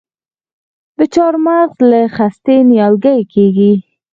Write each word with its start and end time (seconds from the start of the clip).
د 0.97 0.99
چهارمغز 1.13 1.73
له 1.91 1.99
خستې 2.15 2.55
نیالګی 2.69 3.19
کیږي؟ 3.33 3.73